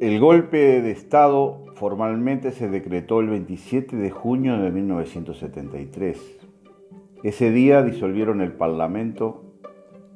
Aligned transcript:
El 0.00 0.20
golpe 0.20 0.80
de 0.80 0.92
Estado 0.92 1.64
formalmente 1.74 2.52
se 2.52 2.68
decretó 2.68 3.18
el 3.18 3.30
27 3.30 3.96
de 3.96 4.10
junio 4.10 4.56
de 4.56 4.70
1973. 4.70 6.38
Ese 7.24 7.50
día 7.50 7.82
disolvieron 7.82 8.40
el 8.40 8.52
Parlamento, 8.52 9.42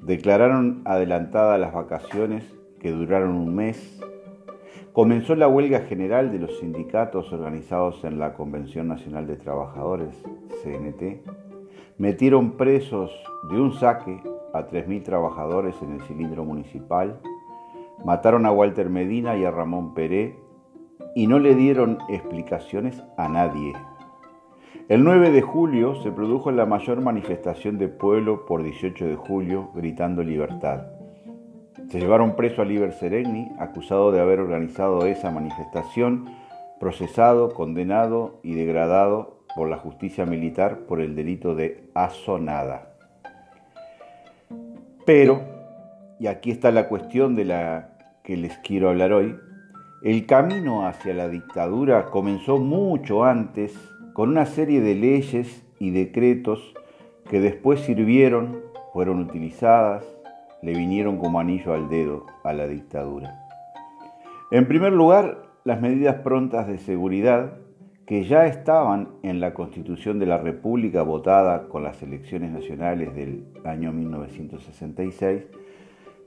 declararon 0.00 0.82
adelantadas 0.84 1.58
las 1.58 1.72
vacaciones 1.72 2.44
que 2.78 2.92
duraron 2.92 3.34
un 3.34 3.56
mes, 3.56 4.00
comenzó 4.92 5.34
la 5.34 5.48
huelga 5.48 5.80
general 5.80 6.30
de 6.30 6.38
los 6.38 6.60
sindicatos 6.60 7.32
organizados 7.32 8.04
en 8.04 8.20
la 8.20 8.34
Convención 8.34 8.86
Nacional 8.86 9.26
de 9.26 9.34
Trabajadores, 9.34 10.14
CNT, 10.62 11.28
metieron 11.98 12.52
presos 12.52 13.10
de 13.50 13.60
un 13.60 13.72
saque 13.72 14.22
a 14.54 14.68
3.000 14.68 15.02
trabajadores 15.02 15.74
en 15.82 15.94
el 15.94 16.02
cilindro 16.02 16.44
municipal, 16.44 17.18
Mataron 18.04 18.46
a 18.46 18.52
Walter 18.52 18.90
Medina 18.90 19.36
y 19.36 19.44
a 19.44 19.50
Ramón 19.50 19.94
Peré 19.94 20.36
y 21.14 21.26
no 21.26 21.38
le 21.38 21.54
dieron 21.54 21.98
explicaciones 22.08 23.02
a 23.16 23.28
nadie. 23.28 23.72
El 24.88 25.04
9 25.04 25.30
de 25.30 25.42
julio 25.42 25.94
se 26.02 26.10
produjo 26.10 26.50
la 26.50 26.66
mayor 26.66 27.00
manifestación 27.00 27.78
de 27.78 27.88
pueblo 27.88 28.44
por 28.46 28.62
18 28.62 29.06
de 29.06 29.16
julio 29.16 29.70
gritando 29.74 30.22
libertad. 30.22 30.86
Se 31.88 32.00
llevaron 32.00 32.36
preso 32.36 32.62
a 32.62 32.64
Liber 32.64 32.92
Seregni, 32.92 33.50
acusado 33.58 34.12
de 34.12 34.20
haber 34.20 34.40
organizado 34.40 35.06
esa 35.06 35.30
manifestación, 35.30 36.26
procesado, 36.80 37.50
condenado 37.50 38.40
y 38.42 38.54
degradado 38.54 39.44
por 39.54 39.68
la 39.68 39.76
justicia 39.76 40.26
militar 40.26 40.80
por 40.88 41.00
el 41.00 41.14
delito 41.14 41.54
de 41.54 41.90
asonada. 41.94 42.94
Pero, 45.04 45.42
y 46.18 46.26
aquí 46.26 46.50
está 46.50 46.70
la 46.70 46.88
cuestión 46.88 47.34
de 47.34 47.44
la 47.44 47.91
que 48.22 48.36
les 48.36 48.56
quiero 48.58 48.90
hablar 48.90 49.12
hoy, 49.12 49.36
el 50.02 50.26
camino 50.26 50.86
hacia 50.86 51.14
la 51.14 51.28
dictadura 51.28 52.06
comenzó 52.06 52.58
mucho 52.58 53.24
antes 53.24 53.76
con 54.12 54.28
una 54.28 54.46
serie 54.46 54.80
de 54.80 54.94
leyes 54.94 55.64
y 55.78 55.90
decretos 55.90 56.74
que 57.28 57.40
después 57.40 57.80
sirvieron, 57.80 58.60
fueron 58.92 59.20
utilizadas, 59.20 60.04
le 60.62 60.74
vinieron 60.74 61.18
como 61.18 61.40
anillo 61.40 61.72
al 61.72 61.88
dedo 61.88 62.26
a 62.44 62.52
la 62.52 62.66
dictadura. 62.66 63.40
En 64.50 64.66
primer 64.68 64.92
lugar, 64.92 65.42
las 65.64 65.80
medidas 65.80 66.16
prontas 66.16 66.66
de 66.66 66.78
seguridad 66.78 67.54
que 68.06 68.24
ya 68.24 68.46
estaban 68.46 69.08
en 69.22 69.40
la 69.40 69.54
Constitución 69.54 70.18
de 70.18 70.26
la 70.26 70.38
República 70.38 71.02
votada 71.02 71.68
con 71.68 71.82
las 71.82 72.02
elecciones 72.02 72.50
nacionales 72.50 73.14
del 73.14 73.46
año 73.64 73.92
1966 73.92 75.44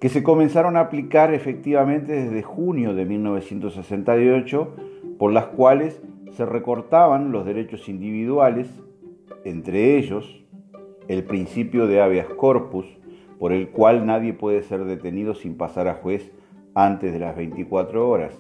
que 0.05 0.09
se 0.09 0.21
comenzaron 0.21 0.77
a 0.77 0.81
aplicar 0.81 1.33
efectivamente 1.33 2.11
desde 2.11 2.43
junio 2.43 2.93
de 2.93 3.05
1968, 3.05 4.75
por 5.17 5.31
las 5.31 5.47
cuales 5.47 5.99
se 6.29 6.45
recortaban 6.45 7.31
los 7.31 7.43
derechos 7.43 7.89
individuales, 7.89 8.69
entre 9.45 9.97
ellos 9.97 10.45
el 11.07 11.23
principio 11.23 11.87
de 11.87 12.01
habeas 12.01 12.27
corpus, 12.27 12.85
por 13.39 13.51
el 13.51 13.69
cual 13.69 14.05
nadie 14.05 14.33
puede 14.33 14.61
ser 14.61 14.85
detenido 14.85 15.33
sin 15.33 15.57
pasar 15.57 15.87
a 15.87 15.95
juez 15.95 16.31
antes 16.75 17.11
de 17.11 17.17
las 17.17 17.35
24 17.35 18.07
horas. 18.07 18.39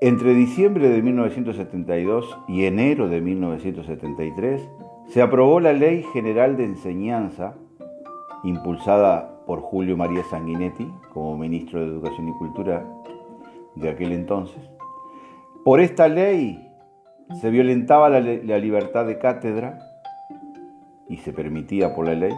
Entre 0.00 0.34
diciembre 0.34 0.88
de 0.88 1.02
1972 1.02 2.38
y 2.46 2.66
enero 2.66 3.08
de 3.08 3.20
1973 3.20 4.70
se 5.08 5.20
aprobó 5.20 5.58
la 5.58 5.72
Ley 5.72 6.04
General 6.12 6.56
de 6.56 6.62
Enseñanza, 6.62 7.56
impulsada 8.44 9.34
por 9.48 9.62
Julio 9.62 9.96
María 9.96 10.22
Sanguinetti 10.24 10.92
como 11.14 11.38
ministro 11.38 11.80
de 11.80 11.86
Educación 11.86 12.28
y 12.28 12.32
Cultura 12.32 12.84
de 13.76 13.88
aquel 13.88 14.12
entonces. 14.12 14.62
Por 15.64 15.80
esta 15.80 16.06
ley 16.06 16.70
se 17.40 17.48
violentaba 17.48 18.10
la, 18.10 18.20
libertad 18.20 19.06
de 19.06 19.18
cátedra 19.18 19.78
y 21.08 21.16
se 21.16 21.32
permitía 21.32 21.94
por 21.94 22.04
la 22.04 22.14
ley, 22.14 22.34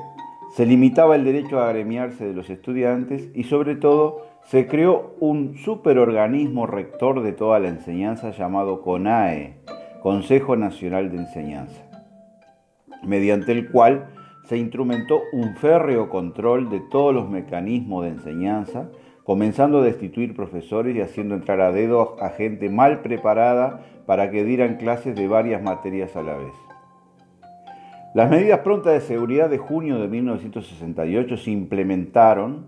se 0.54 0.66
limitaba 0.66 1.16
el 1.16 1.24
derecho 1.24 1.58
a 1.58 1.68
agremiarse 1.68 2.26
de 2.26 2.32
los 2.32 2.48
estudiantes 2.48 3.28
y 3.34 3.42
sobre 3.42 3.74
todo 3.74 4.28
se 4.44 4.68
creó 4.68 5.16
un 5.18 5.56
superorganismo 5.56 6.68
rector 6.68 7.24
de 7.24 7.32
toda 7.32 7.58
la 7.58 7.68
enseñanza 7.70 8.30
llamado 8.30 8.82
CONAE, 8.82 9.56
Consejo 10.00 10.54
Nacional 10.54 11.10
de 11.10 11.16
Enseñanza, 11.16 11.82
mediante 13.02 13.50
el 13.50 13.68
cual 13.68 14.10
se 14.44 14.56
instrumentó 14.56 15.20
un 15.32 15.56
férreo 15.56 16.08
control 16.08 16.70
de 16.70 16.80
todos 16.80 17.14
los 17.14 17.28
mecanismos 17.28 18.04
de 18.04 18.10
enseñanza, 18.10 18.90
comenzando 19.24 19.78
a 19.78 19.84
destituir 19.84 20.34
profesores 20.34 20.96
y 20.96 21.00
haciendo 21.00 21.34
entrar 21.34 21.60
a 21.60 21.72
dedo 21.72 22.16
a 22.20 22.30
gente 22.30 22.68
mal 22.68 23.00
preparada 23.00 23.84
para 24.06 24.30
que 24.30 24.44
dieran 24.44 24.76
clases 24.76 25.14
de 25.14 25.28
varias 25.28 25.62
materias 25.62 26.16
a 26.16 26.22
la 26.22 26.36
vez. 26.36 26.52
Las 28.12 28.28
medidas 28.28 28.60
prontas 28.60 28.94
de 28.94 29.00
seguridad 29.02 29.48
de 29.48 29.58
junio 29.58 30.00
de 30.00 30.08
1968 30.08 31.36
se 31.36 31.50
implementaron 31.52 32.66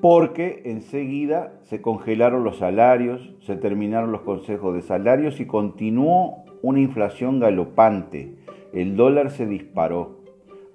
porque 0.00 0.62
enseguida 0.64 1.52
se 1.64 1.80
congelaron 1.80 2.44
los 2.44 2.58
salarios, 2.58 3.34
se 3.40 3.56
terminaron 3.56 4.12
los 4.12 4.22
consejos 4.22 4.74
de 4.74 4.82
salarios 4.82 5.40
y 5.40 5.46
continuó 5.46 6.44
una 6.62 6.78
inflación 6.78 7.40
galopante. 7.40 8.36
El 8.72 8.96
dólar 8.96 9.30
se 9.30 9.46
disparó. 9.46 10.21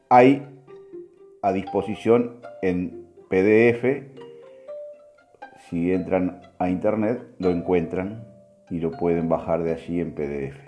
Hay 0.10 0.46
a 1.42 1.52
disposición 1.52 2.36
en 2.62 3.08
PDF, 3.30 4.04
si 5.70 5.92
entran 5.92 6.42
a 6.60 6.70
internet 6.70 7.24
lo 7.40 7.50
encuentran 7.50 8.28
y 8.70 8.78
lo 8.80 8.92
pueden 8.92 9.28
bajar 9.30 9.64
de 9.64 9.74
allí 9.74 10.00
en 10.00 10.14
PDF. 10.14 10.60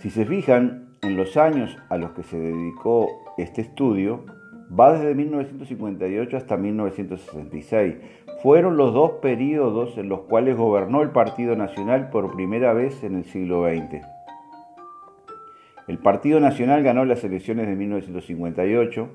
Si 0.00 0.08
se 0.10 0.24
fijan 0.24 0.96
en 1.02 1.16
los 1.16 1.36
años 1.36 1.76
a 1.88 1.98
los 1.98 2.12
que 2.12 2.22
se 2.22 2.38
dedicó 2.38 3.08
este 3.38 3.62
estudio, 3.62 4.24
va 4.68 4.92
desde 4.92 5.14
1958 5.14 6.36
hasta 6.36 6.56
1966. 6.56 7.96
Fueron 8.42 8.76
los 8.76 8.92
dos 8.92 9.12
periodos 9.22 9.96
en 9.98 10.08
los 10.08 10.20
cuales 10.22 10.56
gobernó 10.56 11.02
el 11.02 11.10
Partido 11.10 11.56
Nacional 11.56 12.10
por 12.10 12.34
primera 12.34 12.72
vez 12.72 13.02
en 13.02 13.16
el 13.16 13.24
siglo 13.24 13.64
XX. 13.64 14.04
El 15.88 15.98
Partido 15.98 16.40
Nacional 16.40 16.82
ganó 16.82 17.04
las 17.04 17.22
elecciones 17.22 17.68
de 17.68 17.76
1958, 17.76 19.08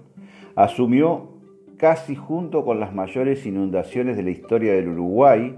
asumió 0.55 1.31
casi 1.77 2.15
junto 2.15 2.63
con 2.63 2.79
las 2.79 2.93
mayores 2.93 3.45
inundaciones 3.45 4.15
de 4.15 4.23
la 4.23 4.29
historia 4.29 4.73
del 4.73 4.89
Uruguay 4.89 5.57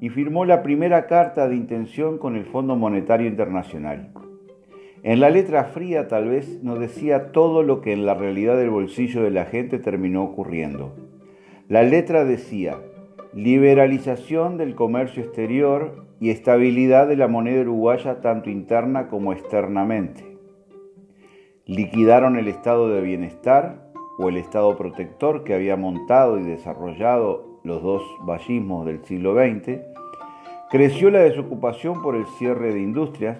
y 0.00 0.08
firmó 0.08 0.44
la 0.44 0.62
primera 0.62 1.06
carta 1.06 1.48
de 1.48 1.54
intención 1.54 2.18
con 2.18 2.34
el 2.34 2.46
Fondo 2.46 2.74
Monetario 2.76 3.28
Internacional. 3.28 4.12
En 5.02 5.20
la 5.20 5.30
letra 5.30 5.64
fría 5.64 6.08
tal 6.08 6.28
vez 6.28 6.62
no 6.62 6.76
decía 6.76 7.32
todo 7.32 7.62
lo 7.62 7.80
que 7.80 7.92
en 7.92 8.04
la 8.04 8.14
realidad 8.14 8.56
del 8.56 8.70
bolsillo 8.70 9.22
de 9.22 9.30
la 9.30 9.46
gente 9.46 9.78
terminó 9.78 10.22
ocurriendo. 10.22 10.94
La 11.68 11.82
letra 11.82 12.24
decía 12.24 12.76
liberalización 13.32 14.58
del 14.58 14.74
comercio 14.74 15.22
exterior 15.22 16.04
y 16.18 16.30
estabilidad 16.30 17.06
de 17.06 17.16
la 17.16 17.28
moneda 17.28 17.62
uruguaya 17.62 18.20
tanto 18.20 18.50
interna 18.50 19.08
como 19.08 19.32
externamente. 19.32 20.36
Liquidaron 21.64 22.36
el 22.36 22.48
estado 22.48 22.88
de 22.88 23.00
bienestar 23.00 23.90
o 24.18 24.28
el 24.28 24.36
estado 24.36 24.76
protector 24.76 25.44
que 25.44 25.54
había 25.54 25.76
montado 25.76 26.38
y 26.38 26.42
desarrollado 26.42 27.60
los 27.62 27.82
dos 27.82 28.02
vallismos 28.26 28.84
del 28.84 29.04
siglo 29.04 29.34
XX. 29.34 29.78
Creció 30.70 31.10
la 31.10 31.20
desocupación 31.20 32.02
por 32.02 32.16
el 32.16 32.26
cierre 32.38 32.74
de 32.74 32.80
industrias, 32.80 33.38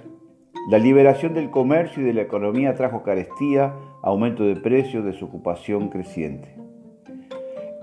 la 0.68 0.78
liberación 0.78 1.34
del 1.34 1.50
comercio 1.50 2.02
y 2.02 2.06
de 2.06 2.12
la 2.12 2.22
economía 2.22 2.74
trajo 2.74 3.02
carestía, 3.02 3.74
aumento 4.02 4.44
de 4.44 4.56
precios, 4.56 5.04
desocupación 5.04 5.88
creciente. 5.88 6.54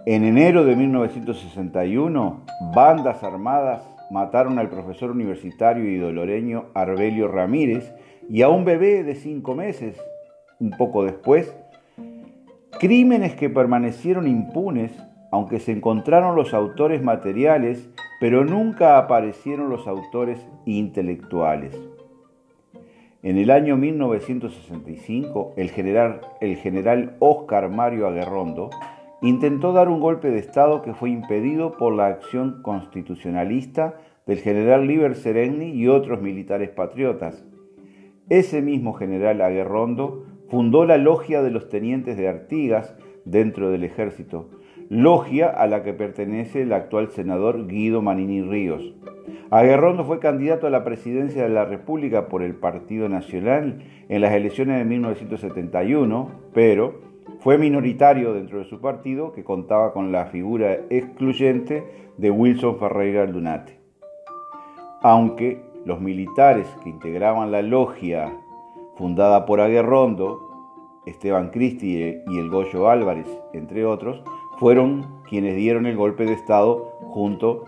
En 0.06 0.24
enero 0.24 0.64
de 0.64 0.76
1961, 0.76 2.46
bandas 2.74 3.24
armadas 3.24 3.84
mataron 4.12 4.58
al 4.60 4.70
profesor 4.70 5.12
universitario 5.12 5.90
y 5.90 5.98
doloreño 5.98 6.68
Arbelio 6.74 7.28
Ramírez 7.28 7.94
y 8.30 8.42
a 8.42 8.50
un 8.50 8.64
bebé 8.64 9.04
de 9.04 9.16
cinco 9.16 9.56
meses 9.56 10.00
un 10.60 10.72
poco 10.72 11.04
después, 11.04 11.54
crímenes 12.80 13.36
que 13.36 13.50
permanecieron 13.50 14.28
impunes 14.28 14.92
aunque 15.32 15.60
se 15.60 15.72
encontraron 15.72 16.36
los 16.36 16.54
autores 16.54 17.04
materiales, 17.04 17.90
pero 18.20 18.46
nunca 18.46 18.98
aparecieron 18.98 19.70
los 19.70 19.88
autores 19.88 20.40
intelectuales. 20.66 21.78
En 23.24 23.38
el 23.38 23.50
año 23.50 23.78
1965, 23.78 25.54
el 25.58 25.70
general, 25.72 27.16
Oscar 27.18 27.68
Mario 27.70 28.06
Aguerrondo 28.08 28.70
intentó 29.24 29.74
dar 29.74 29.90
un 29.90 30.00
golpe 30.00 30.30
de 30.30 30.38
Estado 30.38 30.84
que 30.84 30.94
fue 30.94 31.10
impedido 31.10 31.78
por 31.78 31.94
la 31.94 32.06
acción 32.06 32.62
constitucionalista 32.62 33.96
del 34.28 34.38
general 34.38 34.86
Liber 34.86 35.16
Seregni 35.16 35.72
y 35.72 35.88
otros 35.88 36.22
militares 36.22 36.70
patriotas. 36.70 37.44
Ese 38.30 38.62
mismo 38.62 38.94
general 38.94 39.42
Aguerrondo 39.42 40.26
fundó 40.48 40.86
la 40.86 40.98
Logia 40.98 41.42
de 41.42 41.50
los 41.50 41.70
Tenientes 41.70 42.18
de 42.18 42.28
Artigas 42.28 42.96
dentro 43.26 43.72
del 43.72 43.84
ejército, 43.84 44.52
logia 44.90 45.50
a 45.50 45.68
la 45.68 45.84
que 45.84 45.94
pertenece 45.94 46.62
el 46.62 46.74
actual 46.74 47.10
senador 47.10 47.68
Guido 47.68 48.02
Manini 48.02 48.42
Ríos. 48.42 48.94
Aguerrondo 49.50 50.04
fue 50.04 50.20
candidato 50.20 50.68
a 50.68 50.70
la 50.70 50.84
presidencia 50.84 51.44
de 51.44 51.50
la 51.50 51.66
República 51.66 52.28
por 52.28 52.42
el 52.42 52.56
Partido 52.56 53.10
Nacional 53.10 53.84
en 54.10 54.22
las 54.22 54.34
elecciones 54.34 54.78
de 54.78 54.86
1971, 54.86 56.32
pero 56.54 57.02
fue 57.40 57.58
minoritario 57.58 58.34
dentro 58.34 58.60
de 58.60 58.66
su 58.66 58.82
partido 58.82 59.32
que 59.32 59.44
contaba 59.44 59.94
con 59.94 60.12
la 60.12 60.26
figura 60.26 60.74
excluyente 60.90 61.84
de 62.18 62.32
Wilson 62.32 62.78
Ferreira 62.78 63.26
Lunate. 63.26 63.80
Aunque 65.02 65.62
los 65.86 66.02
militares 66.02 66.68
que 66.84 66.90
integraban 66.90 67.52
la 67.52 67.62
logia 67.62 68.34
fundada 68.96 69.46
por 69.46 69.62
Aguerrondo, 69.62 70.42
Esteban 71.06 71.52
Cristi 71.52 72.20
y 72.28 72.38
el 72.38 72.50
Goyo 72.50 72.90
Álvarez, 72.90 73.28
entre 73.54 73.86
otros, 73.86 74.22
fueron 74.60 75.22
quienes 75.30 75.56
dieron 75.56 75.86
el 75.86 75.96
golpe 75.96 76.26
de 76.26 76.34
Estado 76.34 76.98
junto 77.02 77.66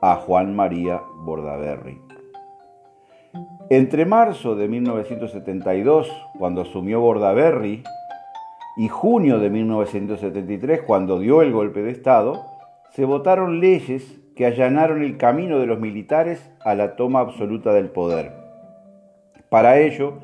a 0.00 0.16
Juan 0.16 0.56
María 0.56 1.02
Bordaberry. 1.22 2.00
Entre 3.68 4.04
marzo 4.04 4.56
de 4.56 4.66
1972, 4.66 6.10
cuando 6.38 6.62
asumió 6.62 7.00
Bordaberry, 7.00 7.84
y 8.76 8.88
junio 8.88 9.38
de 9.38 9.50
1973, 9.50 10.82
cuando 10.82 11.18
dio 11.18 11.42
el 11.42 11.52
golpe 11.52 11.82
de 11.82 11.90
Estado, 11.90 12.46
se 12.90 13.04
votaron 13.04 13.60
leyes 13.60 14.18
que 14.34 14.46
allanaron 14.46 15.02
el 15.02 15.18
camino 15.18 15.58
de 15.58 15.66
los 15.66 15.78
militares 15.78 16.50
a 16.64 16.74
la 16.74 16.96
toma 16.96 17.20
absoluta 17.20 17.72
del 17.72 17.90
poder. 17.90 18.32
Para 19.50 19.78
ello, 19.78 20.14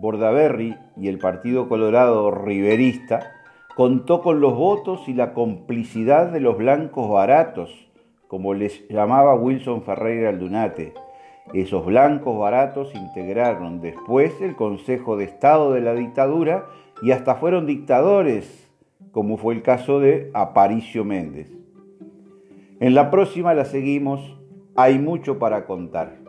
Bordaberry 0.00 0.76
y 0.96 1.08
el 1.08 1.18
Partido 1.18 1.68
Colorado 1.68 2.30
Riverista 2.30 3.35
contó 3.76 4.22
con 4.22 4.40
los 4.40 4.54
votos 4.54 5.06
y 5.06 5.12
la 5.12 5.34
complicidad 5.34 6.32
de 6.32 6.40
los 6.40 6.56
blancos 6.56 7.10
baratos, 7.10 7.90
como 8.26 8.54
les 8.54 8.88
llamaba 8.88 9.34
Wilson 9.34 9.82
Ferreira 9.82 10.30
Aldunate. 10.30 10.94
Esos 11.52 11.84
blancos 11.84 12.38
baratos 12.38 12.94
integraron 12.94 13.82
después 13.82 14.40
el 14.40 14.56
Consejo 14.56 15.18
de 15.18 15.24
Estado 15.24 15.74
de 15.74 15.82
la 15.82 15.92
dictadura 15.92 16.64
y 17.02 17.10
hasta 17.10 17.34
fueron 17.34 17.66
dictadores, 17.66 18.66
como 19.12 19.36
fue 19.36 19.52
el 19.52 19.60
caso 19.60 20.00
de 20.00 20.30
Aparicio 20.32 21.04
Méndez. 21.04 21.52
En 22.80 22.94
la 22.94 23.10
próxima 23.10 23.52
la 23.52 23.66
seguimos, 23.66 24.40
hay 24.74 24.98
mucho 24.98 25.38
para 25.38 25.66
contar. 25.66 26.25